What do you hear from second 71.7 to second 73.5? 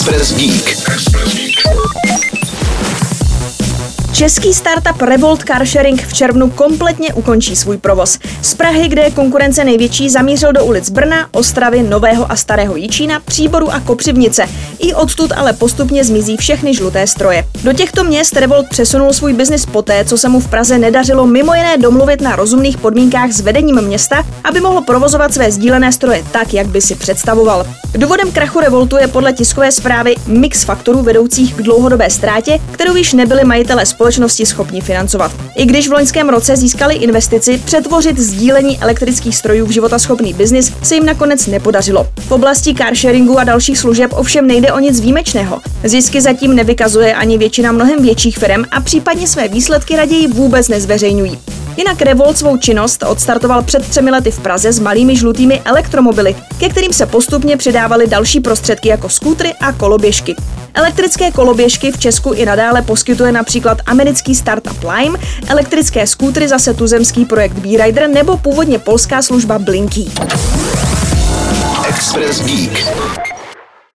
Express Geek.